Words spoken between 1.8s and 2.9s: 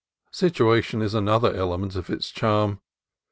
of its charm.